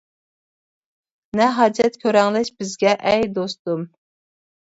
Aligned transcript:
نە 1.41 1.47
ھاجەت 1.57 1.99
كۆرەڭلەش 2.05 2.51
بىزگە 2.61 2.93
ئەي 3.11 3.27
دوستۇم! 3.35 3.87